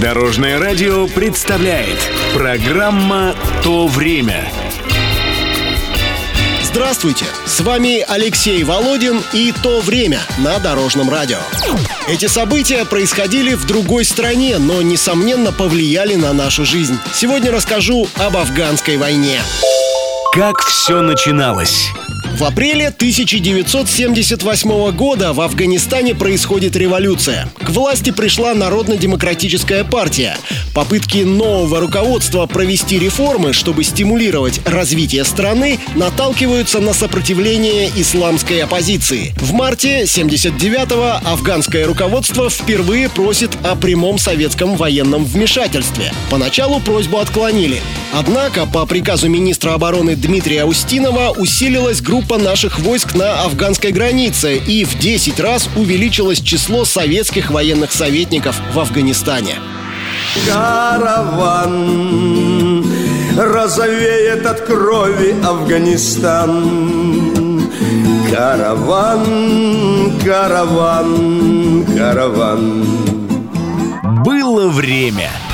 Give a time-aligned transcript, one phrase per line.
[0.00, 1.98] Дорожное радио представляет
[2.32, 4.50] программа «То время».
[6.62, 7.26] Здравствуйте!
[7.44, 11.36] С вами Алексей Володин и «То время» на Дорожном радио.
[12.08, 16.98] Эти события происходили в другой стране, но, несомненно, повлияли на нашу жизнь.
[17.12, 19.42] Сегодня расскажу об афганской войне.
[20.32, 21.90] Как все начиналось?
[22.36, 27.48] В апреле 1978 года в Афганистане происходит революция.
[27.58, 30.36] К власти пришла Народно-демократическая партия.
[30.80, 39.34] Попытки нового руководства провести реформы, чтобы стимулировать развитие страны, наталкиваются на сопротивление исламской оппозиции.
[39.36, 46.14] В марте 79-го афганское руководство впервые просит о прямом советском военном вмешательстве.
[46.30, 47.82] Поначалу просьбу отклонили.
[48.14, 54.84] Однако по приказу министра обороны Дмитрия Устинова усилилась группа наших войск на афганской границе и
[54.84, 59.56] в 10 раз увеличилось число советских военных советников в Афганистане.
[60.46, 61.74] Караван
[63.36, 66.50] розовеет от крови Афганистан.
[68.30, 69.24] Караван,
[70.24, 72.84] караван, караван.
[74.24, 75.30] Было время–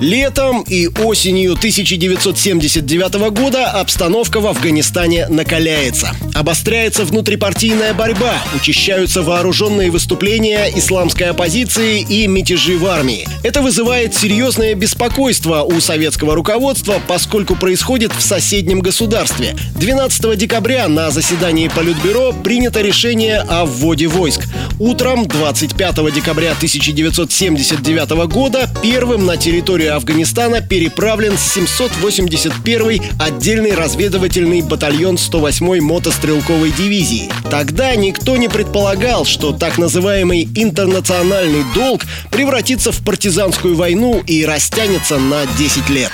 [0.00, 6.14] Летом и осенью 1979 года обстановка в Афганистане накаляется.
[6.34, 13.26] Обостряется внутрипартийная борьба, учащаются вооруженные выступления исламской оппозиции и мятежи в армии.
[13.42, 19.56] Это вызывает серьезное беспокойство у советского руководства, поскольку происходит в соседнем государстве.
[19.76, 24.42] 12 декабря на заседании Политбюро принято решение о вводе войск.
[24.78, 35.14] Утром 25 декабря 1979 года первым на территорию территорию Афганистана переправлен 781-й отдельный разведывательный батальон
[35.14, 37.30] 108-й мотострелковой дивизии.
[37.50, 45.18] Тогда никто не предполагал, что так называемый интернациональный долг превратится в партизанскую войну и растянется
[45.18, 46.10] на 10 лет.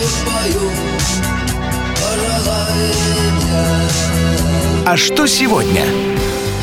[0.00, 0.89] в бою
[4.90, 5.84] а что сегодня?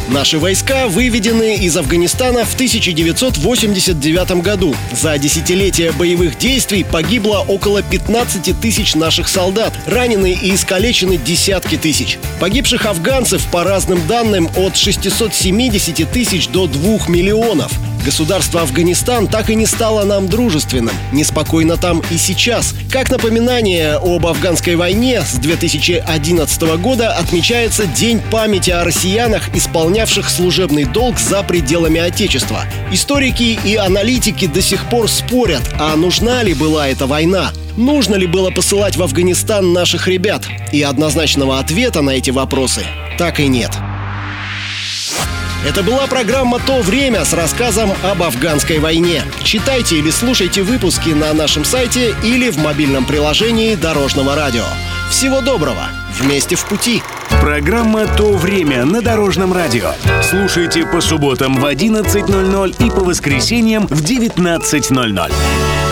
[0.09, 4.75] Наши войска выведены из Афганистана в 1989 году.
[4.91, 9.73] За десятилетие боевых действий погибло около 15 тысяч наших солдат.
[9.85, 12.19] Ранены и искалечены десятки тысяч.
[12.41, 17.71] Погибших афганцев, по разным данным, от 670 тысяч до 2 миллионов.
[18.07, 20.95] Государство Афганистан так и не стало нам дружественным.
[21.11, 22.73] Неспокойно там и сейчас.
[22.89, 30.85] Как напоминание об афганской войне с 2011 года отмечается День памяти о россиянах, исполнявших служебный
[30.85, 32.63] долг за пределами Отечества.
[32.93, 37.51] Историки и аналитики до сих пор спорят, а нужна ли была эта война.
[37.75, 40.45] Нужно ли было посылать в Афганистан наших ребят?
[40.71, 42.85] И однозначного ответа на эти вопросы
[43.17, 43.71] так и нет.
[45.65, 49.23] Это была программа «То время» с рассказом об афганской войне.
[49.43, 54.63] Читайте или слушайте выпуски на нашем сайте или в мобильном приложении Дорожного радио.
[55.09, 55.89] Всего доброго!
[56.19, 57.01] Вместе в пути!
[57.41, 59.91] Программа «То время» на Дорожном радио.
[60.21, 65.86] Слушайте по субботам в 11.00 и по воскресеньям в 19.00.